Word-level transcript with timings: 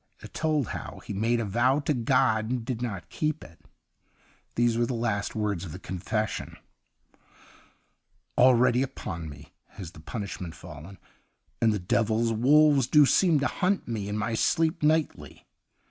It 0.19 0.33
told 0.33 0.69
how 0.69 1.01
he 1.05 1.13
made 1.13 1.39
a 1.39 1.45
vow 1.45 1.79
to 1.81 1.93
God 1.93 2.49
and 2.49 2.65
did 2.65 2.81
not 2.81 3.11
keep 3.11 3.43
it. 3.43 3.59
These 4.55 4.75
were 4.75 4.87
the 4.87 4.95
last 4.95 5.35
words 5.35 5.63
of 5.63 5.73
the 5.73 5.77
confession:' 5.77 6.57
Already 8.35 8.81
upon 8.81 9.29
me 9.29 9.53
has 9.73 9.91
the 9.91 9.99
punish 9.99 10.41
ment 10.41 10.55
fallen, 10.55 10.97
and 11.61 11.71
the 11.71 11.77
devil's 11.77 12.33
wolves 12.33 12.87
do 12.87 13.05
seem 13.05 13.39
to 13.41 13.47
hunt 13.47 13.87
me 13.87 14.09
in 14.09 14.17
my 14.17 14.33
sleep 14.33 14.81
nightly. 14.81 15.45